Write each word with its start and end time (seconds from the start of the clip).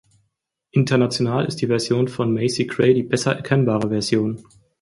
International 0.73 1.45
ist 1.45 1.57
die 1.61 1.67
Version 1.67 2.07
von 2.07 2.33
Macy 2.33 2.65
Gray 2.65 2.95
die 2.95 3.03
besser 3.03 3.35
erkennbare 3.35 3.89
Version. 3.89 4.43